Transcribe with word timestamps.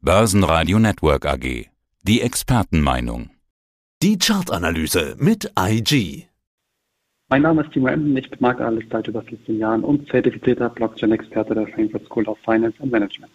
Börsenradio 0.00 0.78
Network 0.78 1.26
AG. 1.26 1.66
Die 2.04 2.20
Expertenmeinung. 2.20 3.30
Die 4.00 4.16
Chartanalyse 4.16 5.16
mit 5.18 5.52
IG. 5.58 6.28
Mein 7.28 7.42
Name 7.42 7.62
ist 7.62 7.72
Timo 7.72 7.88
Emden, 7.88 8.16
ich 8.16 8.30
bin 8.30 8.38
Marktanalyst 8.40 8.92
seit 8.92 9.08
über 9.08 9.22
14 9.22 9.58
Jahren 9.58 9.82
und 9.82 10.08
zertifizierter 10.08 10.68
Blockchain-Experte 10.68 11.52
der 11.52 11.66
Frankfurt 11.66 12.04
School 12.06 12.28
of 12.28 12.38
Finance 12.44 12.80
and 12.80 12.92
Management. 12.92 13.32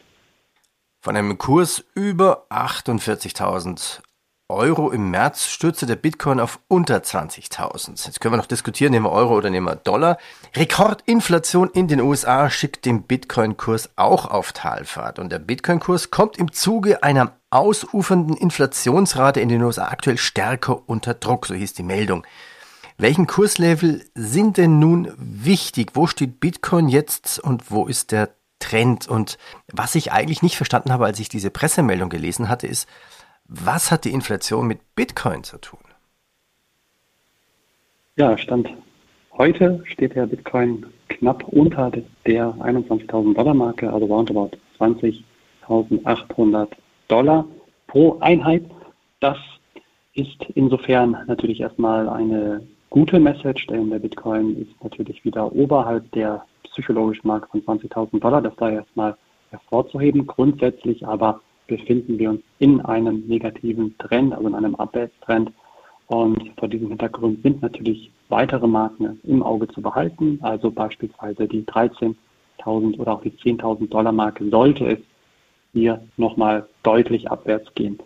Von 1.02 1.18
einem 1.18 1.38
Kurs 1.38 1.84
über 1.96 2.46
48.000 2.50 4.00
Euro 4.54 4.92
im 4.92 5.12
März 5.12 5.48
stürzte 5.48 5.86
der 5.86 5.96
Bitcoin 5.96 6.40
auf 6.40 6.60
unter 6.68 6.98
20.000. 6.98 8.06
Jetzt 8.06 8.22
können 8.22 8.34
wir 8.34 8.38
noch 8.38 8.46
diskutieren, 8.46 8.92
nehmen 8.92 9.06
wir 9.06 9.12
Euro 9.12 9.36
oder 9.36 9.50
nehmen 9.50 9.68
wir 9.68 9.76
Dollar. 9.76 10.18
Rekordinflation 10.56 11.70
in 11.72 11.88
den 11.88 12.00
USA 12.00 12.50
schickt 12.50 12.86
den 12.86 13.04
Bitcoin-Kurs 13.04 13.92
auch 13.96 14.26
auf 14.26 14.52
Talfahrt. 14.54 15.20
Und 15.20 15.32
der 15.32 15.40
Bitcoin-Kurs 15.40 16.12
kommt 16.12 16.38
im 16.38 16.52
Zuge 16.52 17.04
einer 17.04 17.34
ausufernden 17.50 18.38
Inflationsrate 18.38 19.40
in 19.40 19.50
den 19.50 19.62
USA 19.62 19.88
aktuell 19.88 20.18
stärker 20.18 20.88
unter 20.88 21.14
Druck, 21.14 21.46
so 21.46 21.54
hieß 21.54 21.74
die 21.74 21.84
Meldung. 21.84 22.26
Welchen 22.98 23.28
Kurslevel 23.28 24.06
sind 24.16 24.58
denn 24.58 24.80
nun 24.80 25.12
wichtig? 25.18 25.92
Wo 25.94 26.08
steht 26.08 26.40
Bitcoin 26.40 26.88
jetzt 26.88 27.40
und 27.40 27.72
wo 27.72 27.88
ist 27.88 28.12
der 28.12 28.36
Trend? 28.60 29.08
Und 29.08 29.38
was 29.72 29.96
ich 29.96 30.12
eigentlich 30.12 30.42
nicht 30.42 30.58
verstanden 30.58 30.92
habe, 30.92 31.06
als 31.06 31.20
ich 31.20 31.28
diese 31.28 31.50
Pressemeldung 31.50 32.10
gelesen 32.10 32.50
hatte, 32.50 32.68
ist, 32.68 32.88
was 33.46 33.92
hat 33.92 34.06
die 34.06 34.12
Inflation 34.12 34.68
mit 34.68 34.80
Bitcoin 34.96 35.44
zu 35.44 35.58
tun? 35.58 35.80
Ja, 38.16 38.38
Stand 38.38 38.70
heute 39.38 39.82
steht 39.86 40.16
der 40.16 40.28
Bitcoin 40.28 40.86
knapp 41.10 41.48
unter 41.48 41.92
der 42.26 42.54
21.000 42.54 43.34
Dollar 43.36 43.54
Marke, 43.54 43.92
also 43.92 44.06
roundabout 44.06 44.52
20.800 44.80 46.68
Dollar 47.08 47.46
pro 47.88 48.18
Einheit. 48.20 48.64
Das 49.20 49.38
ist 50.14 50.44
insofern 50.56 51.18
natürlich 51.28 51.60
erstmal 51.62 52.08
eine 52.10 52.66
gute 52.90 53.20
Message, 53.20 53.68
denn 53.68 53.90
der 53.90 54.00
Bitcoin 54.00 54.62
ist 54.62 54.84
natürlich 54.84 55.26
wieder 55.26 55.52
oberhalb 55.54 56.12
der 56.12 56.46
psychologischen 56.64 57.28
Marke 57.28 57.48
von 57.50 57.62
20.000 57.64 58.20
Dollar. 58.20 58.42
Das 58.42 58.56
da 58.58 58.70
erstmal 58.70 59.18
hervorzuheben. 59.50 60.28
Grundsätzlich 60.28 61.06
aber 61.08 61.42
befinden 61.68 62.20
wir 62.20 62.32
uns 62.32 62.42
in 62.60 62.82
einem 62.82 63.26
negativen 63.28 63.98
Trend, 63.98 64.34
also 64.34 64.48
in 64.48 64.56
einem 64.56 64.76
Abwärtstrend. 64.76 65.52
Und 66.08 66.52
vor 66.58 66.68
diesem 66.68 66.90
Hintergrund 66.90 67.42
sind 67.44 67.62
natürlich 67.62 68.12
weitere 68.30 68.68
Marken 68.68 69.20
im 69.24 69.42
Auge 69.42 69.68
zu 69.68 69.82
behalten, 69.82 70.40
also 70.42 70.70
beispielsweise 70.70 71.48
die 71.48 71.64
13.000 71.64 73.00
oder 73.00 73.14
auch 73.14 73.22
die 73.22 73.32
10.000 73.32 73.90
Dollar 73.90 74.12
Marke 74.12 74.50
sollte 74.50 74.86
es 74.86 75.00
hier 75.72 76.02
nochmal 76.18 76.68
deutlich 76.84 77.30
abwärts 77.32 77.74
gehen. 77.74 77.98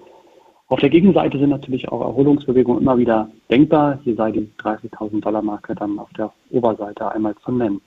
Auf 0.70 0.80
der 0.80 0.90
Gegenseite 0.90 1.40
sind 1.40 1.50
natürlich 1.50 1.88
auch 1.90 2.02
Erholungsbewegungen 2.02 2.82
immer 2.82 2.98
wieder 2.98 3.30
denkbar. 3.50 4.00
Hier 4.04 4.16
sei 4.16 4.32
die 4.32 4.50
30.000 4.60 5.22
Dollar 5.22 5.42
Marke 5.42 5.74
dann 5.76 5.98
auf 5.98 6.12
der 6.18 6.34
Oberseite 6.50 7.10
einmal 7.12 7.36
zu 7.44 7.52
nennen. 7.52 7.82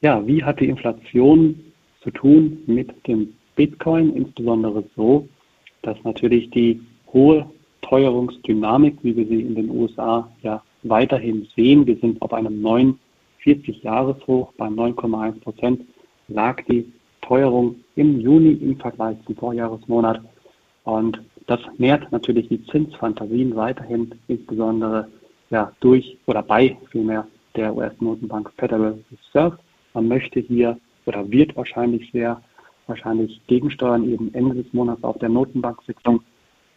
Ja, 0.00 0.24
wie 0.24 0.44
hat 0.44 0.60
die 0.60 0.68
Inflation 0.68 1.58
zu 2.02 2.10
tun 2.10 2.62
mit 2.66 3.06
dem 3.08 3.34
Bitcoin 3.56 4.14
insbesondere 4.14 4.84
so, 4.96 5.28
dass 5.82 5.96
natürlich 6.04 6.50
die 6.50 6.80
hohe 7.12 7.46
Teuerungsdynamik, 7.82 8.96
wie 9.02 9.16
wir 9.16 9.26
sie 9.26 9.42
in 9.42 9.54
den 9.54 9.70
USA 9.70 10.30
ja 10.42 10.62
weiterhin 10.82 11.46
sehen, 11.54 11.86
wir 11.86 11.96
sind 11.96 12.20
auf 12.22 12.32
einem 12.32 12.60
neuen 12.60 12.98
40-Jahres-Hoch 13.44 14.52
bei 14.56 14.66
9,1 14.66 15.40
Prozent, 15.40 15.82
lag 16.28 16.62
die 16.64 16.90
Teuerung 17.20 17.76
im 17.96 18.20
Juni 18.20 18.52
im 18.52 18.76
Vergleich 18.78 19.16
zum 19.26 19.36
Vorjahresmonat. 19.36 20.20
Und 20.84 21.22
das 21.46 21.60
nährt 21.78 22.10
natürlich 22.12 22.48
die 22.48 22.64
Zinsfantasien 22.66 23.54
weiterhin, 23.54 24.14
insbesondere 24.28 25.08
ja, 25.50 25.72
durch 25.80 26.16
oder 26.26 26.42
bei 26.42 26.76
vielmehr 26.90 27.26
der 27.54 27.74
US-Notenbank 27.74 28.50
Federal 28.58 28.98
Reserve. 29.10 29.58
Man 29.92 30.08
möchte 30.08 30.40
hier 30.40 30.78
oder 31.06 31.30
wird 31.30 31.54
wahrscheinlich 31.56 32.10
sehr 32.12 32.40
wahrscheinlich 32.86 33.40
gegensteuern, 33.46 34.08
eben 34.10 34.32
Ende 34.34 34.62
des 34.62 34.72
Monats 34.72 35.02
auf 35.04 35.18
der 35.18 35.28
Notenbanksitzung. 35.28 36.22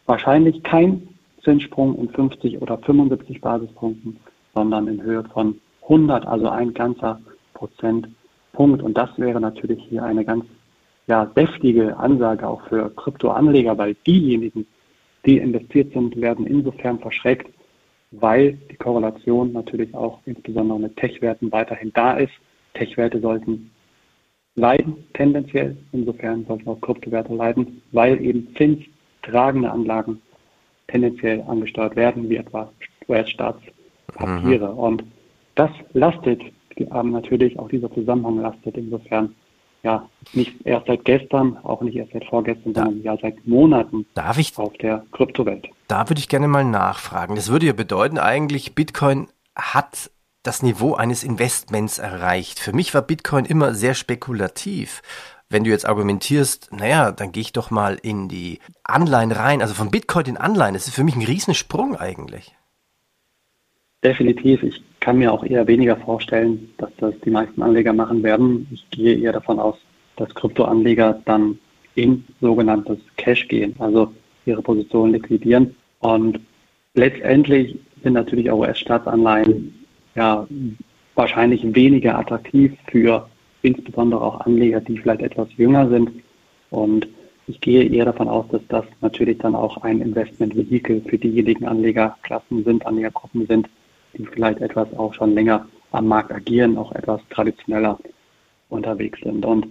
Wahrscheinlich 0.06 0.63
kein 0.63 1.07
Zinssprung 1.44 1.97
in 1.97 2.09
50 2.09 2.62
oder 2.62 2.78
75 2.78 3.41
Basispunkten, 3.41 4.17
sondern 4.53 4.88
in 4.88 5.01
Höhe 5.01 5.23
von 5.23 5.59
100, 5.84 6.25
also 6.25 6.50
ein 6.50 6.73
ganzer 6.73 7.19
Prozentpunkt. 7.53 8.81
Und 8.81 8.97
das 8.97 9.09
wäre 9.17 9.40
natürlich 9.40 9.84
hier 9.90 10.03
eine 10.03 10.25
ganz 10.25 10.46
ja, 11.07 11.25
deftige 11.25 11.97
Ansage 11.97 12.47
auch 12.47 12.62
für 12.67 12.90
Kryptoanleger, 12.96 13.78
weil 13.78 13.96
diejenigen, 14.06 14.67
die 15.25 15.38
investiert 15.38 15.94
sind, 15.94 16.19
werden 16.19 16.46
insofern 16.46 17.00
verschreckt, 17.00 17.51
weil 18.12 18.57
die 18.72 18.75
Korrelation 18.75 19.51
natürlich 19.53 19.94
auch 19.94 20.19
insbesondere 20.25 20.79
mit 20.79 20.97
Tech-Werten 20.97 21.51
weiterhin 21.51 21.91
da 21.94 22.17
ist. 22.17 22.34
Tech-Werte 22.73 23.19
sollten 23.19 23.72
leiden 24.57 25.07
tendenziell. 25.13 25.78
Insofern 25.94 26.45
sollten 26.45 26.68
auch 26.68 26.81
Kryptowerte 26.81 27.34
leiden, 27.34 27.81
weil 27.91 28.19
eben 28.22 28.53
zinstragende 28.57 29.72
Anlagen 29.72 30.22
tendenziell 30.88 31.41
angesteuert 31.47 31.95
werden, 31.95 32.29
wie 32.29 32.38
etwa 32.38 32.72
US-Staatspapiere. 33.07 34.73
Mhm. 34.73 34.79
Und 34.79 35.03
das 35.56 35.72
lastet 35.94 36.41
ähm, 36.78 37.12
natürlich, 37.12 37.57
auch 37.57 37.69
dieser 37.69 37.91
Zusammenhang 37.94 38.41
lastet 38.41 38.78
insofern 38.78 39.35
ja 39.84 40.09
nicht 40.34 40.53
erst 40.66 40.88
seit 40.88 41.06
gestern, 41.06 41.57
auch 41.63 41.81
nicht 41.81 41.96
erst 41.96 42.12
seit 42.13 42.25
vorgestern, 42.25 42.73
da, 42.73 42.85
sondern 42.85 43.03
ja 43.03 43.17
seit 43.22 43.47
Monaten 43.47 44.06
darf 44.16 44.38
ich, 44.38 44.57
auf 44.57 44.73
der 44.78 45.06
Kryptowelt. 45.12 45.67
Da 45.88 46.09
würde 46.09 46.19
ich 46.19 46.29
gerne 46.29 46.47
mal 46.47 46.66
nachfragen. 46.66 47.35
Das 47.35 47.51
würde 47.51 47.67
ja 47.67 47.73
bedeuten, 47.73 48.17
eigentlich 48.17 48.75
Bitcoin 48.75 49.28
hat 49.56 50.12
das 50.47 50.63
Niveau 50.63 50.94
eines 50.96 51.24
Investments 51.24 52.00
erreicht. 52.00 52.59
Für 52.59 52.72
mich 52.72 52.94
war 52.94 53.02
Bitcoin 53.02 53.44
immer 53.44 53.74
sehr 53.74 53.94
spekulativ. 53.94 55.02
Wenn 55.50 55.66
du 55.66 55.69
jetzt 55.69 55.85
argumentierst, 55.85 56.69
naja, 56.72 57.12
dann 57.12 57.34
gehe 57.34 57.41
ich 57.41 57.52
doch 57.52 57.69
mal 57.69 57.97
in 58.02 58.30
die 58.30 58.59
Anleihen 58.84 59.34
rein, 59.34 59.62
also 59.62 59.74
von 59.74 59.91
Bitcoin 59.91 60.25
in 60.25 60.38
Anleihen, 60.38 60.74
das 60.74 60.88
ist 60.88 60.96
für 60.96 61.03
mich 61.03 61.16
ein 61.16 61.25
Riesensprung 61.25 61.97
eigentlich. 61.97 62.56
Definitiv. 64.03 64.63
Ich 64.63 64.81
kann 65.02 65.18
mir 65.18 65.34
auch 65.34 65.44
eher 65.44 65.68
weniger 65.68 65.97
vorstellen, 65.97 66.74
dass 66.78 66.91
das 66.97 67.14
die 67.25 67.31
meisten 67.31 67.62
Anleger 67.62 67.91
machen 67.91 68.24
werden. 68.24 68.68
Ich 68.72 68.90
gehe 68.90 69.18
eher 69.18 69.34
davon 69.34 69.59
aus, 69.59 69.75
dass 70.16 70.34
Kryptoanleger 70.34 71.22
dann 71.25 71.59
in 71.96 72.24
sogenanntes 72.40 73.00
Cash 73.18 73.50
gehen, 73.50 73.75
also 73.79 74.14
ihre 74.46 74.62
Position 74.62 75.12
liquidieren. 75.12 75.75
Und 76.00 76.40
letztendlich 76.94 77.78
sind 78.02 78.14
natürlich 78.14 78.50
auch 78.50 78.59
US-Staatsanleihen 78.59 79.76
ja 80.17 80.47
wahrscheinlich 81.16 81.63
weniger 81.73 82.17
attraktiv 82.17 82.73
für 82.91 83.29
insbesondere 83.61 84.22
auch 84.22 84.41
Anleger, 84.41 84.81
die 84.81 84.97
vielleicht 84.97 85.22
etwas 85.22 85.47
jünger 85.55 85.88
sind. 85.89 86.11
Und 86.69 87.07
ich 87.47 87.61
gehe 87.61 87.83
eher 87.83 88.05
davon 88.05 88.28
aus, 88.28 88.45
dass 88.50 88.61
das 88.67 88.85
natürlich 89.01 89.38
dann 89.38 89.55
auch 89.55 89.78
ein 89.78 90.01
Investmentvehikel 90.01 91.01
für 91.07 91.17
diejenigen 91.17 91.66
Anlegerklassen 91.66 92.63
sind, 92.63 92.85
Anlegergruppen 92.85 93.47
sind, 93.47 93.69
die 94.17 94.25
vielleicht 94.25 94.59
etwas 94.59 94.94
auch 94.97 95.13
schon 95.13 95.33
länger 95.33 95.66
am 95.91 96.07
Markt 96.07 96.31
agieren, 96.31 96.78
auch 96.78 96.91
etwas 96.91 97.22
traditioneller 97.29 97.97
unterwegs 98.69 99.19
sind. 99.22 99.45
Und 99.45 99.67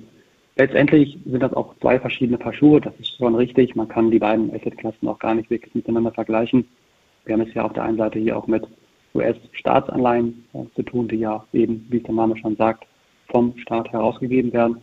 letztendlich 0.57 1.19
sind 1.27 1.43
das 1.43 1.53
auch 1.53 1.75
zwei 1.81 2.01
verschiedene 2.01 2.39
Paar 2.39 2.55
Schuhe, 2.55 2.81
das 2.81 2.95
ist 2.99 3.17
schon 3.19 3.35
richtig. 3.35 3.77
Man 3.77 3.89
kann 3.89 4.11
die 4.11 4.19
beiden 4.19 4.55
Assetklassen 4.55 5.07
auch 5.07 5.19
gar 5.19 5.35
nicht 5.35 5.51
wirklich 5.51 5.75
miteinander 5.75 6.13
vergleichen. 6.13 6.67
Wir 7.27 7.35
haben 7.35 7.43
es 7.43 7.53
ja 7.55 7.65
auf 7.65 7.75
der 7.75 7.83
einen 7.83 7.99
Seite 7.99 8.19
hier 8.19 8.39
auch 8.39 8.47
mit 8.47 8.67
US-Staatsanleihen 9.17 10.45
äh, 10.53 10.65
zu 10.75 10.83
tun, 10.83 11.09
die 11.09 11.17
ja 11.17 11.45
eben, 11.53 11.87
wie 11.91 12.01
der 12.01 12.15
Name 12.15 12.37
schon 12.37 12.57
sagt, 12.57 12.87
vom 13.29 13.57
Staat 13.59 13.91
herausgegeben 13.93 14.53
werden 14.53 14.77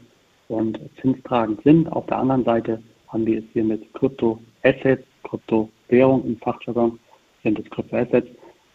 und 0.47 0.79
zinstragend 1.01 1.61
sind. 1.63 1.91
Auf 1.91 2.05
der 2.07 2.17
anderen 2.17 2.43
Seite 2.43 2.81
haben 3.07 3.25
wir 3.25 3.39
es 3.39 3.45
hier 3.53 3.63
mit 3.63 3.93
Krypto-Assets, 3.93 5.03
Kryptowährung 5.23 6.25
im 6.25 6.37
Fachjargon 6.37 6.99
sind 7.43 7.59
es 7.59 7.69
Krypto-Assets 7.69 8.27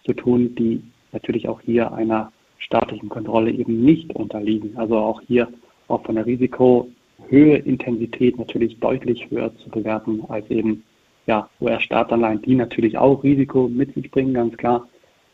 zu 0.05 0.15
tun, 0.15 0.55
die 0.55 0.83
natürlich 1.13 1.49
auch 1.49 1.61
hier 1.61 1.93
einer 1.93 2.33
staatlichen 2.59 3.09
Kontrolle 3.09 3.51
eben 3.51 3.83
nicht 3.83 4.15
unterliegen. 4.15 4.77
Also 4.77 4.97
auch 4.97 5.21
hier 5.23 5.49
auch 5.89 6.05
von 6.05 6.17
der 6.17 6.27
Risikohöhe, 6.27 7.57
Intensität 7.65 8.39
natürlich 8.39 8.79
deutlich 8.79 9.31
höher 9.31 9.55
zu 9.59 9.71
bewerten 9.71 10.23
als 10.29 10.49
eben 10.51 10.85
ja, 11.27 11.49
US-Staatsanleihen, 11.61 12.43
die 12.43 12.55
natürlich 12.55 12.97
auch 12.97 13.23
Risiko 13.23 13.69
mit 13.69 13.95
sich 13.95 14.11
bringen, 14.11 14.35
ganz 14.35 14.57
klar 14.57 14.89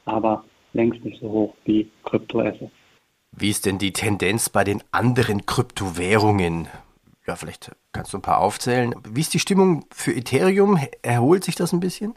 aber 0.04 0.44
längst 0.72 1.04
nicht 1.04 1.20
so 1.20 1.30
hoch 1.30 1.54
wie 1.64 1.90
Kryptoassets. 2.04 2.72
Wie 3.32 3.50
ist 3.50 3.66
denn 3.66 3.78
die 3.78 3.92
Tendenz 3.92 4.48
bei 4.48 4.62
den 4.64 4.82
anderen 4.92 5.44
Kryptowährungen? 5.44 6.68
Ja, 7.26 7.36
vielleicht 7.36 7.72
kannst 7.92 8.12
du 8.12 8.18
ein 8.18 8.22
paar 8.22 8.40
aufzählen. 8.40 8.94
Wie 9.08 9.20
ist 9.20 9.34
die 9.34 9.38
Stimmung 9.38 9.86
für 9.90 10.12
Ethereum? 10.12 10.78
Erholt 11.02 11.42
sich 11.42 11.54
das 11.54 11.72
ein 11.72 11.80
bisschen? 11.80 12.14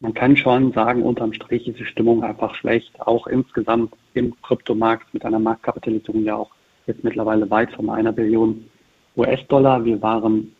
Man 0.00 0.14
kann 0.14 0.36
schon 0.36 0.72
sagen, 0.72 1.02
unterm 1.02 1.32
Strich 1.32 1.66
ist 1.66 1.78
die 1.78 1.86
Stimmung 1.86 2.22
einfach 2.22 2.54
schlecht. 2.54 3.00
Auch 3.00 3.26
insgesamt 3.26 3.94
im 4.14 4.34
Kryptomarkt 4.42 5.12
mit 5.12 5.24
einer 5.24 5.38
Marktkapitalisierung 5.38 6.22
ja 6.22 6.36
auch 6.36 6.50
jetzt 6.86 7.02
mittlerweile 7.02 7.50
weit 7.50 7.72
von 7.72 7.90
einer 7.90 8.12
Billion 8.12 8.68
US-Dollar. 9.16 9.84
Wir 9.84 10.00
waren 10.02 10.54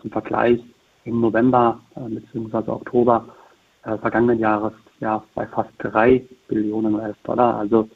zum 0.00 0.10
Vergleich 0.10 0.60
im 1.04 1.20
November 1.20 1.80
äh, 1.96 2.00
bzw. 2.00 2.70
Oktober 2.70 3.28
äh, 3.86 3.96
vergangenen 3.98 4.38
Jahres 4.38 4.72
ja 5.00 5.22
bei 5.34 5.46
fast 5.46 5.70
drei 5.78 6.22
Billionen 6.48 6.94
US-Dollar. 6.94 7.56
Also 7.56 7.88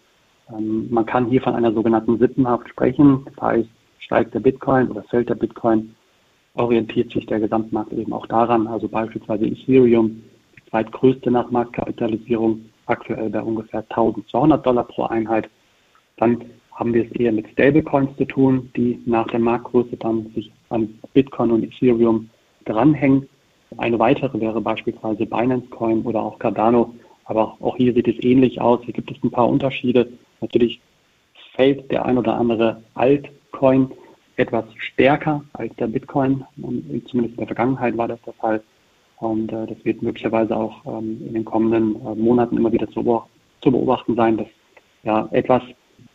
ähm, 0.50 0.88
man 0.90 1.06
kann 1.06 1.26
hier 1.26 1.42
von 1.42 1.54
einer 1.54 1.72
sogenannten 1.72 2.18
Sippenhaft 2.18 2.68
sprechen. 2.68 3.24
Das 3.24 3.42
heißt, 3.42 3.68
steigt 3.98 4.34
der 4.34 4.40
Bitcoin 4.40 4.88
oder 4.88 5.02
fällt 5.04 5.28
der 5.28 5.34
Bitcoin, 5.34 5.94
orientiert 6.54 7.12
sich 7.12 7.26
der 7.26 7.40
Gesamtmarkt 7.40 7.92
eben 7.92 8.12
auch 8.12 8.26
daran. 8.26 8.66
Also 8.66 8.88
beispielsweise 8.88 9.46
Ethereum, 9.46 10.22
die 10.56 10.70
zweitgrößte 10.70 11.30
nach 11.30 11.50
Marktkapitalisierung, 11.50 12.66
aktuell 12.86 13.30
bei 13.30 13.42
ungefähr 13.42 13.84
1200 13.88 14.64
Dollar 14.64 14.84
pro 14.84 15.04
Einheit. 15.04 15.48
Dann 16.16 16.44
haben 16.72 16.94
wir 16.94 17.04
es 17.04 17.12
eher 17.12 17.32
mit 17.32 17.48
Stablecoins 17.50 18.16
zu 18.16 18.24
tun, 18.24 18.70
die 18.74 19.00
nach 19.06 19.26
der 19.28 19.40
Marktgröße 19.40 19.96
dann 19.96 20.30
sich 20.34 20.50
an 20.70 20.98
Bitcoin 21.12 21.50
und 21.50 21.64
Ethereum 21.64 22.30
dranhängen. 22.64 23.28
Eine 23.76 23.98
weitere 23.98 24.40
wäre 24.40 24.60
beispielsweise 24.60 25.26
Binance 25.26 25.68
Coin 25.68 26.02
oder 26.02 26.22
auch 26.22 26.38
Cardano. 26.38 26.94
Aber 27.24 27.56
auch 27.60 27.76
hier 27.76 27.94
sieht 27.94 28.08
es 28.08 28.22
ähnlich 28.24 28.60
aus. 28.60 28.80
Hier 28.84 28.94
gibt 28.94 29.10
es 29.10 29.22
ein 29.22 29.30
paar 29.30 29.48
Unterschiede. 29.48 30.08
Natürlich 30.40 30.80
fällt 31.54 31.90
der 31.90 32.04
ein 32.04 32.18
oder 32.18 32.34
andere 32.34 32.82
Altcoin 32.94 33.90
etwas 34.36 34.64
stärker 34.78 35.44
als 35.52 35.74
der 35.76 35.86
Bitcoin. 35.86 36.44
Zumindest 36.56 37.12
in 37.14 37.36
der 37.36 37.46
Vergangenheit 37.46 37.96
war 37.96 38.08
das 38.08 38.20
der 38.22 38.32
Fall. 38.34 38.62
Und 39.18 39.52
äh, 39.52 39.66
das 39.66 39.76
wird 39.84 40.02
möglicherweise 40.02 40.56
auch 40.56 40.84
ähm, 40.86 41.22
in 41.26 41.34
den 41.34 41.44
kommenden 41.44 41.94
äh, 41.96 42.14
Monaten 42.14 42.56
immer 42.56 42.72
wieder 42.72 42.88
zu, 42.88 43.22
zu, 43.60 43.70
beobachten 43.70 44.16
sein, 44.16 44.38
dass 44.38 44.46
ja 45.02 45.28
etwas, 45.30 45.62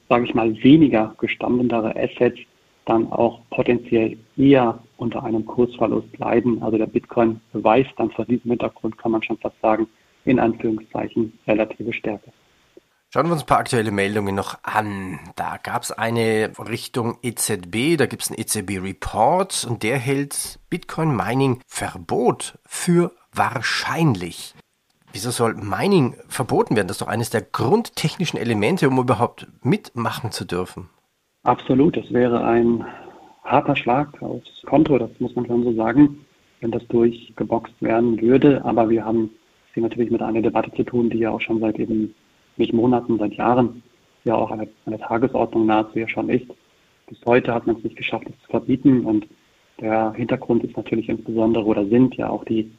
sage 0.10 0.26
ich 0.26 0.34
mal, 0.34 0.52
weniger 0.64 1.14
gestandendere 1.20 1.96
Assets 1.96 2.40
dann 2.86 3.12
auch 3.12 3.42
potenziell 3.52 4.18
eher 4.38 4.80
unter 4.98 5.24
einem 5.24 5.46
Kursverlust 5.46 6.18
leiden. 6.18 6.62
Also 6.62 6.78
der 6.78 6.88
Bitcoin 6.88 7.42
beweist 7.54 7.92
dann 7.98 8.12
vor 8.12 8.26
diesem 8.26 8.52
Hintergrund, 8.52 8.98
kann 8.98 9.12
man 9.12 9.24
schon 9.24 9.38
fast 9.38 9.60
sagen, 9.62 9.88
in 10.26 10.40
Anführungszeichen 10.40 11.34
relative 11.48 11.94
Stärke. 11.94 12.32
Schauen 13.14 13.28
wir 13.28 13.34
uns 13.34 13.44
ein 13.44 13.48
paar 13.48 13.60
aktuelle 13.60 13.92
Meldungen 13.92 14.36
noch 14.36 14.58
an. 14.64 15.20
Da 15.38 15.58
gab 15.62 15.84
es 15.84 15.92
eine 15.92 16.52
Richtung 16.60 17.18
EZB, 17.22 17.98
da 17.98 18.08
gibt 18.08 18.24
es 18.24 18.30
einen 18.30 18.40
EZB-Report 18.40 19.68
und 19.70 19.84
der 19.84 19.98
hält 19.98 20.60
Bitcoin-Mining-Verbot 20.70 22.60
für 22.66 23.12
wahrscheinlich. 23.34 24.54
Wieso 25.14 25.32
soll 25.32 25.54
Mining 25.54 26.16
verboten 26.28 26.76
werden? 26.76 26.90
Das 26.90 26.96
ist 26.96 27.02
doch 27.02 27.08
eines 27.08 27.30
der 27.30 27.42
grundtechnischen 27.42 28.38
Elemente, 28.38 28.90
um 28.90 29.00
überhaupt 29.00 29.48
mitmachen 29.64 30.32
zu 30.32 30.44
dürfen. 30.44 30.90
Absolut, 31.44 31.96
das 31.96 32.12
wäre 32.12 32.44
ein 32.44 32.86
harter 33.46 33.76
Schlag 33.76 34.22
aufs 34.22 34.62
Konto, 34.66 34.98
das 34.98 35.12
muss 35.20 35.36
man 35.36 35.46
schon 35.46 35.64
so 35.64 35.74
sagen, 35.74 36.26
wenn 36.62 36.72
das 36.72 36.86
durchgeboxt 36.88 37.74
werden 37.82 38.20
würde. 38.22 38.64
Aber 38.66 38.90
wir 38.90 39.06
haben 39.06 39.30
hier 39.74 39.84
natürlich 39.84 40.12
mit 40.12 40.22
einer 40.22 40.42
Debatte 40.42 40.72
zu 40.74 40.84
tun, 40.84 41.10
die 41.10 41.20
ja 41.20 41.32
auch 41.32 41.42
schon 41.42 41.60
seit 41.60 41.80
eben 41.80 42.14
nicht 42.58 42.74
Monaten, 42.74 43.18
seit 43.20 43.34
Jahren 43.34 43.84
ja 44.24 44.36
auch 44.36 44.52
eine, 44.52 44.68
eine 44.86 45.00
Tagesordnung 45.00 45.66
nahezu 45.68 46.00
ja 46.00 46.08
schon 46.08 46.30
ist. 46.30 46.48
Bis 47.08 47.20
heute 47.26 47.54
hat 47.54 47.68
man 47.68 47.78
es 47.78 47.84
nicht 47.84 47.96
geschafft, 47.96 48.26
es 48.28 48.40
zu 48.42 48.50
verbieten. 48.50 49.06
Und 49.06 49.28
der 49.80 50.14
Hintergrund 50.14 50.64
ist 50.64 50.76
natürlich 50.76 51.10
insbesondere 51.10 51.66
oder 51.66 51.86
sind 51.86 52.16
ja 52.16 52.30
auch 52.30 52.44
die 52.46 52.72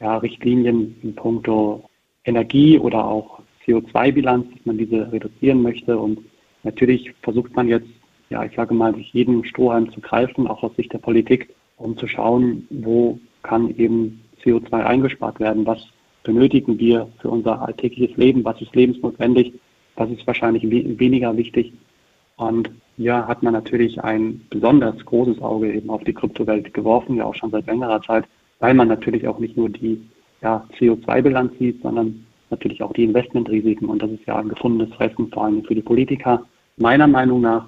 ja, 0.00 0.16
Richtlinien 0.16 0.96
in 1.02 1.14
puncto 1.14 1.88
Energie 2.24 2.78
oder 2.78 3.04
auch 3.04 3.40
CO2-Bilanz, 3.66 4.46
dass 4.54 4.64
man 4.64 4.78
diese 4.78 5.12
reduzieren 5.12 5.62
möchte. 5.62 5.98
Und 5.98 6.20
natürlich 6.62 7.12
versucht 7.22 7.54
man 7.54 7.68
jetzt, 7.68 7.88
ja, 8.30 8.44
ich 8.44 8.54
sage 8.56 8.74
mal, 8.74 8.92
durch 8.92 9.10
jeden 9.12 9.44
Strohhalm 9.44 9.92
zu 9.92 10.00
greifen, 10.00 10.46
auch 10.46 10.62
aus 10.62 10.74
Sicht 10.76 10.92
der 10.92 10.98
Politik, 10.98 11.54
um 11.76 11.96
zu 11.96 12.06
schauen, 12.06 12.66
wo 12.70 13.18
kann 13.42 13.76
eben 13.76 14.22
CO2 14.42 14.72
eingespart 14.72 15.40
werden, 15.40 15.66
was 15.66 15.86
benötigen 16.22 16.78
wir 16.78 17.08
für 17.20 17.28
unser 17.28 17.60
alltägliches 17.62 18.16
Leben, 18.16 18.44
was 18.44 18.60
ist 18.60 18.74
lebensnotwendig, 18.74 19.52
was 19.96 20.10
ist 20.10 20.26
wahrscheinlich 20.26 20.64
we 20.64 20.98
weniger 20.98 21.36
wichtig. 21.36 21.72
Und 22.36 22.70
hier 22.96 23.26
hat 23.26 23.42
man 23.42 23.52
natürlich 23.52 24.02
ein 24.02 24.40
besonders 24.50 25.04
großes 25.04 25.40
Auge 25.40 25.72
eben 25.72 25.90
auf 25.90 26.02
die 26.04 26.14
Kryptowelt 26.14 26.72
geworfen, 26.74 27.16
ja 27.16 27.24
auch 27.24 27.34
schon 27.34 27.50
seit 27.50 27.66
längerer 27.66 28.00
Zeit, 28.02 28.24
weil 28.58 28.74
man 28.74 28.88
natürlich 28.88 29.28
auch 29.28 29.38
nicht 29.38 29.56
nur 29.56 29.68
die 29.68 30.00
ja, 30.42 30.66
CO2-Bilanz 30.78 31.52
sieht, 31.58 31.82
sondern 31.82 32.26
natürlich 32.50 32.82
auch 32.82 32.92
die 32.92 33.04
Investmentrisiken. 33.04 33.88
Und 33.88 34.02
das 34.02 34.10
ist 34.10 34.26
ja 34.26 34.36
ein 34.36 34.48
gefundenes 34.48 34.94
Fressen, 34.94 35.30
vor 35.30 35.44
allem 35.44 35.64
für 35.64 35.74
die 35.74 35.82
Politiker. 35.82 36.44
Meiner 36.76 37.06
Meinung 37.06 37.40
nach 37.40 37.66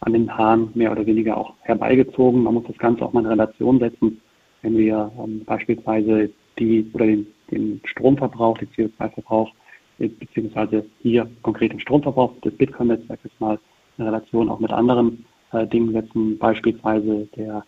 an 0.00 0.12
den 0.12 0.36
Haaren 0.36 0.70
mehr 0.74 0.92
oder 0.92 1.06
weniger 1.06 1.36
auch 1.36 1.54
herbeigezogen. 1.62 2.42
Man 2.42 2.54
muss 2.54 2.64
das 2.66 2.78
Ganze 2.78 3.04
auch 3.04 3.12
mal 3.12 3.20
in 3.20 3.26
Relation 3.26 3.78
setzen. 3.78 4.20
Wenn 4.62 4.76
wir 4.76 5.10
ähm, 5.18 5.44
beispielsweise 5.44 6.30
die 6.58 6.90
oder 6.92 7.06
den 7.06 7.26
den 7.50 7.80
Stromverbrauch, 7.84 8.58
den 8.58 8.68
CO2-Verbrauch, 8.70 9.52
äh, 9.98 10.08
beziehungsweise 10.08 10.84
hier 11.00 11.28
konkret 11.42 11.72
den 11.72 11.80
Stromverbrauch 11.80 12.32
des 12.40 12.56
Bitcoin-Netzwerkes 12.56 13.30
mal 13.38 13.58
in 13.98 14.04
Relation 14.04 14.48
auch 14.50 14.60
mit 14.60 14.72
anderen 14.72 15.24
äh, 15.52 15.66
Dingen 15.66 15.92
setzen, 15.92 16.38
beispielsweise 16.38 17.28
der, 17.36 17.64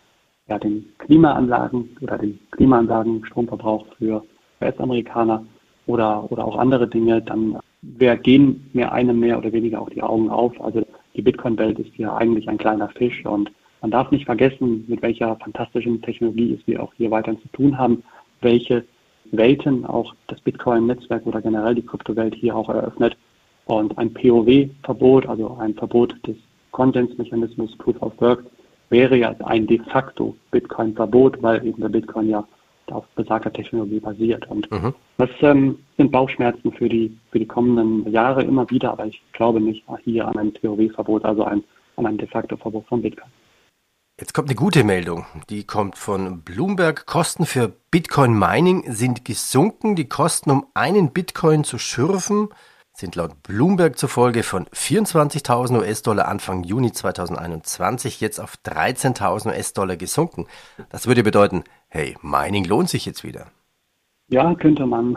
ja, 0.49 0.59
den 0.59 0.87
Klimaanlagen 0.99 1.97
oder 2.01 2.19
den 2.19 2.39
Klimaanlagen 2.53 3.25
Stromverbrauch 3.25 3.87
für 3.99 4.25
US-Amerikaner 4.61 5.45
oder, 5.87 6.31
oder 6.31 6.45
auch 6.45 6.57
andere 6.57 6.89
Dinge, 6.89 7.23
dann 7.23 7.59
wer 7.83 8.17
gehen 8.17 8.69
mir 8.73 8.93
einem 8.93 9.21
mehr 9.21 9.39
oder 9.39 9.53
weniger 9.53 9.81
auch 9.81 9.91
die 9.91 10.03
Augen 10.03 10.29
auf. 10.29 10.61
Also 10.61 10.85
die 11.19 11.23
Bitcoin-Welt 11.23 11.81
ist 11.81 11.93
hier 11.95 12.15
eigentlich 12.15 12.49
ein 12.49 12.59
kleiner 12.59 12.89
Fisch 12.91 13.27
und 13.27 13.51
man 13.83 13.91
darf 13.91 14.11
nicht 14.13 14.25
vergessen, 14.25 14.85
mit 14.87 15.03
welcher 15.03 15.37
fantastischen 15.37 16.01
Technologie 16.01 16.55
es 16.55 16.67
wir 16.67 16.83
auch 16.83 16.95
hier 16.97 17.11
weiterhin 17.11 17.43
zu 17.43 17.49
tun 17.49 17.77
haben, 17.77 18.05
welche 18.41 18.85
Welten 19.33 19.85
auch 19.85 20.15
das 20.29 20.41
Bitcoin-Netzwerk 20.41 21.27
oder 21.27 21.43
generell 21.43 21.75
die 21.75 21.85
Kryptowelt 21.85 22.37
hier 22.37 22.57
auch 22.57 22.69
eröffnet. 22.69 23.17
Und 23.67 23.99
ein 23.99 24.15
POW-Verbot, 24.15 25.27
also 25.27 25.57
ein 25.59 25.75
Verbot 25.75 26.15
des 26.27 26.37
Konsensmechanismus 26.71 27.77
Proof 27.79 28.01
of 28.01 28.21
Work, 28.21 28.45
wäre 28.89 29.17
ja 29.17 29.35
ein 29.45 29.67
de 29.67 29.81
facto 29.91 30.37
Bitcoin-Verbot, 30.53 31.43
weil 31.43 31.67
eben 31.67 31.81
der 31.83 31.89
Bitcoin 31.89 32.29
ja 32.29 32.47
auf 32.93 33.07
besagter 33.15 33.53
Technologie 33.53 34.01
basiert. 34.01 34.47
Und 34.49 34.71
mhm. 34.71 34.95
das 35.19 35.31
ähm, 35.41 35.79
sind 35.97 36.13
Bauchschmerzen 36.13 36.73
für 36.73 36.89
die, 36.89 37.17
für 37.31 37.39
die 37.39 37.47
kommenden 37.47 38.11
Jahre 38.13 38.43
immer 38.43 38.69
wieder, 38.71 38.93
aber 38.93 39.07
ich 39.07 39.21
glaube 39.33 39.61
nicht 39.61 39.85
hier 40.05 40.27
an 40.27 40.37
ein 40.39 40.53
POW-Verbot, 40.53 41.25
also 41.25 41.45
ein, 41.45 41.65
an 41.97 42.07
ein 42.07 42.19
de 42.19 42.29
facto 42.29 42.57
Verbot 42.57 42.87
von 42.87 43.03
Bitcoin. 43.03 43.31
Jetzt 44.21 44.35
kommt 44.35 44.49
eine 44.49 44.57
gute 44.57 44.83
Meldung. 44.83 45.27
Die 45.49 45.65
kommt 45.65 45.97
von 45.97 46.43
Bloomberg. 46.43 47.07
Kosten 47.07 47.47
für 47.47 47.73
Bitcoin 47.93 48.37
Mining 48.37 48.93
sind 48.93 49.25
gesunken. 49.25 49.95
Die 49.95 50.09
Kosten, 50.09 50.51
um 50.51 50.67
einen 50.75 51.13
Bitcoin 51.13 51.63
zu 51.63 51.79
schürfen, 51.79 52.49
sind 52.99 53.15
laut 53.15 53.43
Bloomberg 53.45 53.97
zufolge 53.97 54.43
von 54.43 54.65
24.000 54.67 55.79
US-Dollar 55.79 56.27
Anfang 56.27 56.65
Juni 56.65 56.91
2021 56.91 58.21
jetzt 58.21 58.41
auf 58.41 58.55
13.000 58.65 59.51
US-Dollar 59.51 59.97
gesunken. 59.97 60.47
Das 60.91 61.07
würde 61.07 61.23
bedeuten, 61.23 61.63
hey, 61.89 62.17
Mining 62.23 62.65
lohnt 62.65 62.89
sich 62.89 63.07
jetzt 63.07 63.23
wieder. 63.23 63.47
Ja, 64.31 64.53
könnte 64.57 64.85
man 64.85 65.17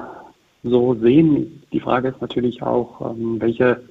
so 0.63 0.93
sehen. 0.95 1.63
Die 1.73 1.79
Frage 1.79 2.09
ist 2.09 2.21
natürlich 2.21 2.61
auch, 2.61 3.01
ähm, 3.01 3.41
welche 3.41 3.81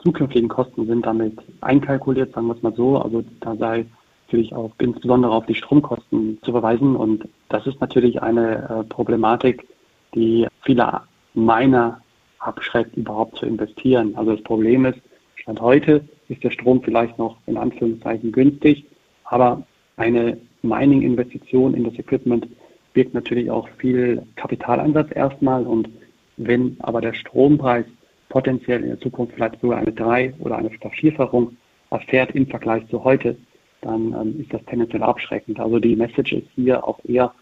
zukünftigen 0.00 0.50
Kosten 0.50 0.86
sind 0.86 1.06
damit 1.06 1.38
einkalkuliert, 1.62 2.34
sagen 2.34 2.46
wir 2.48 2.56
es 2.56 2.62
mal 2.62 2.74
so. 2.74 2.98
Also 2.98 3.24
da 3.40 3.56
sei 3.56 3.86
natürlich 4.26 4.54
auch 4.54 4.70
insbesondere 4.78 5.32
auf 5.32 5.46
die 5.46 5.54
Stromkosten 5.54 6.38
zu 6.42 6.52
verweisen. 6.52 6.94
Und 6.94 7.26
das 7.48 7.66
ist 7.66 7.80
natürlich 7.80 8.22
eine 8.22 8.68
äh, 8.68 8.84
Problematik, 8.84 9.66
die 10.14 10.46
viele 10.62 11.00
Miner 11.32 12.02
abschreckt, 12.40 12.96
überhaupt 12.96 13.36
zu 13.36 13.46
investieren. 13.46 14.14
Also 14.16 14.32
das 14.32 14.42
Problem 14.42 14.84
ist, 14.84 14.98
Stand 15.36 15.60
heute 15.60 16.04
ist 16.28 16.42
der 16.44 16.50
Strom 16.50 16.82
vielleicht 16.82 17.18
noch 17.18 17.36
in 17.46 17.56
Anführungszeichen 17.56 18.32
günstig, 18.32 18.84
aber 19.24 19.62
eine 19.96 20.38
Mining-Investition 20.62 21.74
in 21.74 21.84
das 21.84 21.94
Equipment 21.94 22.46
birgt 22.92 23.14
natürlich 23.14 23.50
auch 23.50 23.68
viel 23.78 24.22
Kapitaleinsatz 24.36 25.08
erstmal 25.14 25.66
und 25.66 25.88
wenn 26.36 26.76
aber 26.80 27.00
der 27.00 27.12
Strompreis 27.12 27.84
potenziell 28.28 28.82
in 28.82 28.88
der 28.88 29.00
Zukunft 29.00 29.34
vielleicht 29.34 29.60
sogar 29.60 29.78
eine 29.78 29.92
drei 29.92 30.34
oder 30.38 30.56
eine 30.56 30.70
Vierfachung 30.70 31.56
erfährt 31.90 32.32
im 32.32 32.46
Vergleich 32.46 32.86
zu 32.88 33.02
heute, 33.04 33.36
dann 33.82 34.14
ähm, 34.14 34.40
ist 34.40 34.52
das 34.52 34.64
tendenziell 34.66 35.02
abschreckend. 35.02 35.58
Also 35.58 35.78
die 35.78 35.96
Message 35.96 36.32
ist 36.32 36.48
hier 36.54 36.86
auch 36.86 36.98
eher 37.04 37.32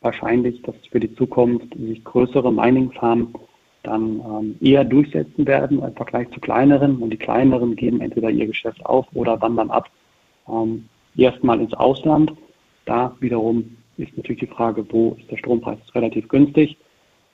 wahrscheinlich, 0.00 0.62
dass 0.62 0.74
für 0.90 1.00
die 1.00 1.14
Zukunft 1.14 1.74
sich 1.74 2.02
größere 2.04 2.52
Mining-Farmen 2.52 3.34
dann 3.84 4.20
ähm, 4.20 4.56
eher 4.60 4.84
durchsetzen 4.84 5.46
werden 5.46 5.82
im 5.82 5.94
Vergleich 5.94 6.28
zu 6.30 6.40
kleineren 6.40 6.96
und 6.96 7.10
die 7.10 7.16
kleineren 7.16 7.76
geben 7.76 8.00
entweder 8.00 8.30
ihr 8.30 8.46
Geschäft 8.46 8.84
auf 8.84 9.06
oder 9.14 9.40
wandern 9.40 9.70
ab 9.70 9.88
ähm, 10.48 10.88
erstmal 11.16 11.60
ins 11.60 11.74
Ausland. 11.74 12.32
Da 12.86 13.14
wiederum 13.20 13.76
ist 13.96 14.16
natürlich 14.16 14.40
die 14.40 14.46
Frage, 14.46 14.84
wo 14.90 15.16
ist 15.20 15.30
der 15.30 15.36
Strompreis 15.36 15.78
relativ 15.94 16.28
günstig 16.28 16.76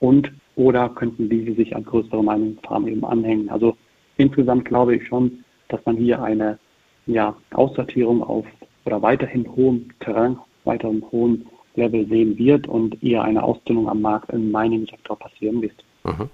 und 0.00 0.30
oder 0.56 0.88
könnten 0.90 1.28
diese 1.28 1.54
sich 1.54 1.74
an 1.74 1.84
größere 1.84 2.22
Mining-Farmen 2.22 2.88
eben 2.88 3.04
anhängen. 3.04 3.48
Also 3.48 3.76
insgesamt 4.16 4.66
glaube 4.66 4.96
ich 4.96 5.06
schon, 5.06 5.44
dass 5.68 5.80
man 5.86 5.96
hier 5.96 6.22
eine 6.22 6.58
ja, 7.06 7.34
Aussortierung 7.52 8.22
auf 8.22 8.44
oder 8.84 9.00
weiterhin 9.02 9.50
hohem 9.56 9.88
Terrain, 10.00 10.36
weiterhin 10.64 11.04
hohen 11.10 11.46
Level 11.76 12.06
sehen 12.08 12.36
wird 12.36 12.66
und 12.66 13.02
eher 13.02 13.22
eine 13.22 13.42
Ausdünnung 13.42 13.88
am 13.88 14.02
Markt 14.02 14.30
im 14.30 14.50
Mining-Sektor 14.50 15.18
passieren 15.18 15.62
wird. 15.62 15.84
Mhm. 16.04 16.28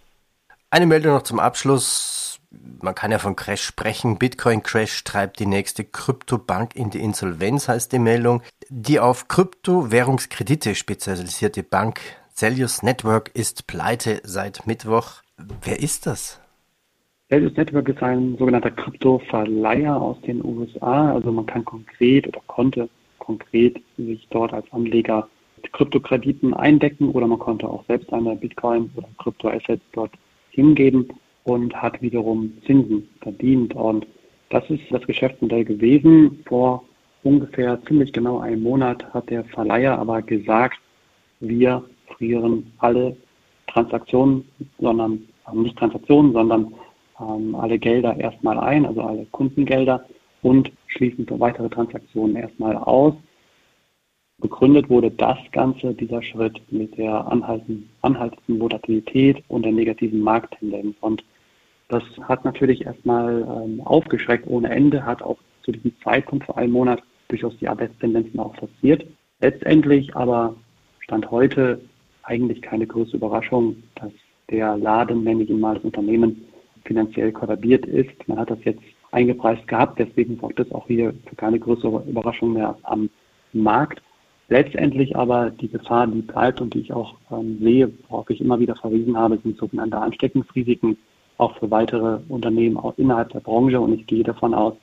Eine 0.71 0.87
Meldung 0.87 1.13
noch 1.13 1.23
zum 1.23 1.39
Abschluss. 1.39 2.41
Man 2.83 2.95
kann 2.95 3.13
ja 3.13 3.19
von 3.19 3.37
Crash 3.37 3.63
sprechen. 3.63 4.19
Bitcoin 4.19 4.63
Crash 4.63 5.05
treibt 5.05 5.39
die 5.39 5.47
nächste 5.47 5.85
Kryptobank 5.85 6.75
in 6.75 6.91
die 6.91 7.01
Insolvenz, 7.01 7.69
heißt 7.69 7.93
die 7.93 7.99
Meldung. 8.01 8.43
Die 8.69 8.99
auf 8.99 9.29
Kryptowährungskredite 9.29 10.75
spezialisierte 10.75 11.63
Bank 11.63 12.01
Celsius 12.35 12.83
Network 12.83 13.31
ist 13.35 13.67
pleite 13.67 14.21
seit 14.25 14.67
Mittwoch. 14.67 15.23
Wer 15.63 15.81
ist 15.81 16.07
das? 16.07 16.41
Celsius 17.29 17.57
Network 17.57 17.89
ist 17.89 18.03
ein 18.03 18.37
sogenannter 18.37 18.73
Kryptoverleiher 18.73 19.97
aus 19.97 20.21
den 20.23 20.45
USA. 20.45 21.13
Also 21.13 21.31
man 21.31 21.47
kann 21.47 21.65
konkret 21.65 22.27
oder 22.27 22.41
konnte 22.47 22.89
konkret 23.19 23.81
sich 23.97 24.27
dort 24.31 24.53
als 24.53 24.71
Anleger 24.73 25.29
mit 25.57 25.73
Kryptokrediten 25.73 26.55
eindecken 26.55 27.11
oder 27.11 27.27
man 27.27 27.39
konnte 27.39 27.69
auch 27.69 27.85
selbst 27.87 28.13
eine 28.13 28.37
Bitcoin 28.37 28.91
oder 28.97 29.09
Kryptoassets 29.19 29.83
dort 29.93 30.13
hingeben 30.57 31.07
und 31.45 31.75
hat 31.81 32.03
wiederum 32.03 32.53
Zinsen 32.67 33.09
verdient. 33.21 33.75
Und 33.75 34.07
das 34.51 34.69
ist 34.69 34.83
das 34.91 35.07
Geschäftsmodell 35.07 35.65
gewesen. 35.65 36.43
Vor 36.47 36.83
ungefähr 37.23 37.81
ziemlich 37.87 38.13
genau 38.13 38.41
einem 38.41 38.63
Monat 38.63 39.05
hat 39.15 39.31
der 39.31 39.45
Verleiher 39.45 39.99
aber 39.99 40.23
gesagt, 40.23 40.79
wir 41.41 41.85
frieren 42.17 42.73
alle 42.79 43.17
Transaktionen, 43.69 44.45
sondern 44.81 45.23
äh, 45.47 45.57
nicht 45.57 45.77
Transaktionen, 45.77 46.33
sondern 46.33 46.75
ähm, 47.21 47.55
alle 47.55 47.79
Gelder 47.79 48.17
erstmal 48.19 48.59
ein, 48.59 48.87
also 48.87 49.03
alle 49.03 49.27
Kundengelder 49.27 50.05
und 50.43 50.73
schließen 50.87 51.27
für 51.27 51.39
weitere 51.39 51.69
Transaktionen 51.69 52.37
erstmal 52.37 52.77
aus. 52.77 53.15
Begründet 54.39 54.91
wurde 54.91 55.11
das 55.11 55.39
Ganze, 55.53 55.95
dieser 55.95 56.23
Schritt, 56.23 56.61
mit 56.71 56.97
der 56.99 57.27
anhaltenden, 57.27 57.89
anhaltenden 58.03 58.61
Volatilität 58.61 59.43
und 59.49 59.63
der 59.63 59.73
negativen 59.73 60.21
Markttendenz. 60.21 60.95
Und 61.01 61.25
das 61.89 62.03
hat 62.23 62.45
natürlich 62.45 62.85
erstmal 62.85 63.43
ähm, 63.43 63.81
aufgeschreckt 63.81 64.47
ohne 64.47 64.69
Ende, 64.69 65.05
hat 65.05 65.23
auch 65.23 65.39
zu 65.63 65.73
diesem 65.73 65.93
Zeitpunkt 66.03 66.45
vor 66.45 66.59
einem 66.59 66.73
Monat 66.73 67.03
durchaus 67.29 67.57
die 67.59 67.69
Abwärtstendenzen 67.69 68.39
auch 68.39 68.55
forciert. 68.57 69.07
Letztendlich 69.41 70.15
aber 70.15 70.55
Stand 71.01 71.31
heute 71.31 71.81
eigentlich 72.23 72.61
keine 72.61 72.87
große 72.87 73.17
Überraschung, 73.17 73.83
dass 73.95 74.13
der 74.51 74.77
Laden, 74.77 75.25
nenne 75.25 75.45
ich 75.45 75.51
ihn 75.51 75.61
mal, 75.61 75.77
das 75.77 75.85
Unternehmen 75.85 76.45
finanziell 76.85 77.33
kollabiert 77.33 77.87
ist. 77.87 78.29
Man 78.29 78.39
hat 78.39 78.51
das 78.51 78.63
jetzt 78.65 78.83
eingepreist 79.13 79.67
gehabt, 79.67 79.99
deswegen 79.99 80.39
sorgt 80.39 80.61
es 80.61 80.71
auch 80.73 80.87
hier 80.87 81.15
für 81.27 81.37
keine 81.37 81.59
größere 81.59 82.05
Überraschung 82.09 82.53
mehr 82.53 82.77
am 82.83 83.09
Markt. 83.53 84.03
Letztendlich 84.49 85.17
aber 85.17 85.51
die 85.51 85.69
Gefahr, 85.69 86.07
die 86.07 86.23
bleibt 86.23 86.61
und 86.61 86.75
die 86.75 86.81
ich 86.81 86.93
auch 86.93 87.15
ähm, 87.33 87.59
sehe, 87.61 87.93
worauf 88.09 88.31
ich 88.31 88.41
immer 88.41 88.61
wieder 88.61 88.77
verwiesen 88.77 89.17
habe, 89.17 89.39
sind 89.43 89.59
sogenannte 89.59 89.99
Ansteckungsrisiken, 89.99 90.97
auch 91.39 91.59
für 91.59 91.71
weitere 91.71 92.21
Unternehmen 92.29 92.77
auch 92.77 92.95
innerhalb 92.97 93.31
der 93.31 93.41
Branche. 93.41 93.81
Und 93.81 93.93
ich 93.95 94.07
gehe 94.07 94.23
davon 94.23 94.55
aus, 94.55 94.75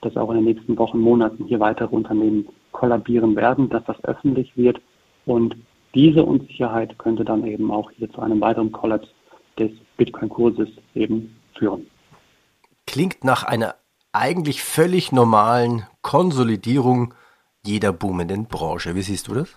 dass 0.00 0.16
auch 0.16 0.30
in 0.30 0.36
den 0.36 0.44
nächsten 0.46 0.78
Wochen, 0.78 0.98
Monaten 0.98 1.44
hier 1.44 1.60
weitere 1.60 1.94
Unternehmen 1.94 2.48
kollabieren 2.72 3.36
werden, 3.36 3.68
dass 3.68 3.84
das 3.84 4.02
öffentlich 4.04 4.56
wird. 4.56 4.80
Und 5.26 5.54
diese 5.94 6.24
Unsicherheit 6.24 6.96
könnte 6.98 7.24
dann 7.24 7.46
eben 7.46 7.70
auch 7.70 7.90
hier 7.90 8.10
zu 8.10 8.22
einem 8.22 8.40
weiteren 8.40 8.72
Kollaps 8.72 9.08
des 9.58 9.70
Bitcoin-Kurses 9.98 10.68
eben 10.94 11.36
führen. 11.58 11.86
Klingt 12.86 13.22
nach 13.22 13.44
einer 13.44 13.74
eigentlich 14.12 14.62
völlig 14.62 15.12
normalen 15.12 15.86
Konsolidierung 16.00 17.14
jeder 17.64 17.92
boomenden 17.92 18.46
Branche. 18.46 18.94
Wie 18.94 19.02
siehst 19.02 19.28
du 19.28 19.34
das? 19.34 19.56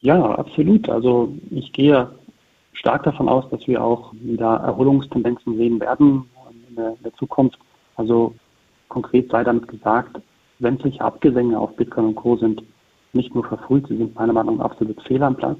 Ja, 0.00 0.34
absolut. 0.36 0.88
Also 0.88 1.34
ich 1.50 1.72
gehe 1.72 2.10
stark 2.72 3.04
davon 3.04 3.28
aus, 3.28 3.48
dass 3.50 3.66
wir 3.66 3.82
auch 3.82 4.12
wieder 4.14 4.56
Erholungstendenzen 4.56 5.56
sehen 5.56 5.80
werden 5.80 6.28
in 6.68 6.76
der, 6.76 6.90
in 6.90 7.02
der 7.02 7.14
Zukunft. 7.14 7.58
Also 7.96 8.34
konkret 8.88 9.30
sei 9.30 9.42
damit 9.44 9.68
gesagt, 9.68 10.20
sämtliche 10.60 11.00
Abgesänge 11.00 11.58
auf 11.58 11.74
Bitcoin 11.76 12.06
und 12.06 12.14
Co. 12.16 12.36
sind 12.36 12.62
nicht 13.12 13.34
nur 13.34 13.44
verfrüht, 13.44 13.86
sie 13.88 13.96
sind 13.96 14.14
meiner 14.14 14.32
Meinung 14.32 14.58
nach 14.58 14.66
absolut 14.66 15.00
fehl 15.02 15.22
am 15.22 15.36
Platz. 15.36 15.58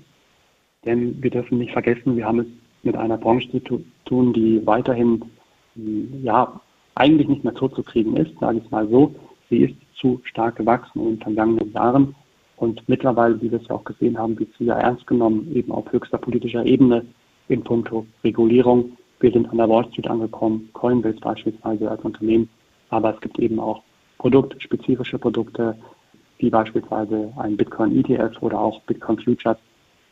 Denn 0.84 1.20
wir 1.22 1.30
dürfen 1.30 1.58
nicht 1.58 1.72
vergessen, 1.72 2.16
wir 2.16 2.26
haben 2.26 2.40
es 2.40 2.46
mit 2.82 2.96
einer 2.96 3.16
Branche 3.16 3.50
zu 3.64 3.84
tun, 4.04 4.32
die 4.32 4.64
weiterhin 4.66 5.22
ja 6.22 6.60
eigentlich 6.94 7.28
nicht 7.28 7.44
mehr 7.44 7.54
totzukriegen 7.54 8.16
ist, 8.16 8.38
sage 8.38 8.58
ich 8.58 8.70
mal 8.70 8.88
so. 8.88 9.14
Sie 9.48 9.58
ist 9.58 9.74
zu 9.94 10.20
stark 10.24 10.56
gewachsen 10.56 11.00
in 11.00 11.16
den 11.16 11.20
vergangenen 11.20 11.72
Jahren 11.72 12.14
und 12.56 12.82
mittlerweile, 12.88 13.40
wie 13.40 13.50
wir 13.50 13.60
es 13.60 13.68
ja 13.68 13.76
auch 13.76 13.84
gesehen 13.84 14.18
haben, 14.18 14.38
wird 14.38 14.50
sie 14.58 14.64
ja 14.64 14.78
ernst 14.78 15.06
genommen, 15.06 15.54
eben 15.54 15.72
auf 15.72 15.90
höchster 15.92 16.18
politischer 16.18 16.64
Ebene 16.64 17.04
in 17.48 17.62
puncto 17.62 18.06
Regulierung. 18.24 18.96
Wir 19.20 19.30
sind 19.30 19.48
an 19.50 19.58
der 19.58 19.68
Wall 19.68 19.86
Street 19.90 20.08
angekommen, 20.08 20.68
Coinbase 20.72 21.20
beispielsweise 21.20 21.90
als 21.90 22.02
Unternehmen, 22.02 22.48
aber 22.90 23.14
es 23.14 23.20
gibt 23.20 23.38
eben 23.38 23.60
auch 23.60 23.82
produktspezifische 24.18 25.18
Produkte, 25.18 25.76
wie 26.38 26.50
beispielsweise 26.50 27.32
ein 27.36 27.56
Bitcoin 27.56 27.96
ETF 27.98 28.42
oder 28.42 28.60
auch 28.60 28.80
Bitcoin 28.82 29.18
Futures. 29.18 29.58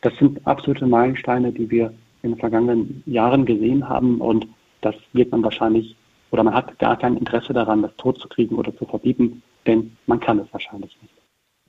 Das 0.01 0.15
sind 0.17 0.45
absolute 0.45 0.85
Meilensteine, 0.85 1.51
die 1.51 1.69
wir 1.69 1.93
in 2.21 2.31
den 2.31 2.39
vergangenen 2.39 3.03
Jahren 3.05 3.45
gesehen 3.45 3.87
haben 3.87 4.21
und 4.21 4.47
das 4.81 4.95
wird 5.13 5.31
man 5.31 5.43
wahrscheinlich 5.43 5.95
oder 6.31 6.43
man 6.43 6.53
hat 6.53 6.77
gar 6.79 6.97
kein 6.97 7.17
Interesse 7.17 7.53
daran, 7.53 7.81
das 7.81 7.95
tot 7.97 8.19
zu 8.19 8.27
kriegen 8.27 8.55
oder 8.55 8.75
zu 8.75 8.85
verbieten, 8.85 9.41
denn 9.65 9.97
man 10.05 10.19
kann 10.19 10.39
es 10.39 10.47
wahrscheinlich 10.51 10.97
nicht. 11.01 11.13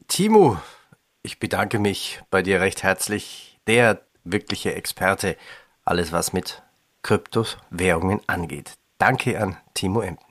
Timo, 0.09 0.59
ich 1.23 1.39
bedanke 1.39 1.79
mich 1.79 2.21
bei 2.31 2.43
dir 2.43 2.61
recht 2.61 2.83
herzlich. 2.83 3.59
Der 3.67 4.01
wirkliche 4.25 4.75
Experte, 4.75 5.37
alles 5.85 6.13
was 6.13 6.33
mit 6.33 6.63
Kryptos, 7.03 7.59
Währungen 7.71 8.21
angeht. 8.27 8.75
Danke 8.99 9.41
an 9.41 9.57
Timo 9.75 10.01
Emden. 10.01 10.25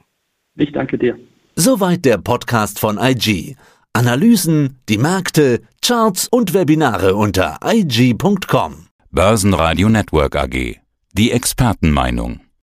Ich 0.55 0.71
danke 0.71 0.97
dir. 0.97 1.17
Soweit 1.55 2.05
der 2.05 2.17
Podcast 2.17 2.79
von 2.79 2.97
IG. 2.97 3.55
Analysen, 3.93 4.79
die 4.89 4.97
Märkte, 4.97 5.61
Charts 5.81 6.27
und 6.27 6.53
Webinare 6.53 7.15
unter 7.15 7.59
IG.com. 7.63 8.87
Börsenradio 9.11 9.87
Network 9.87 10.35
AG. 10.35 10.79
Die 11.13 11.31
Expertenmeinung. 11.31 12.44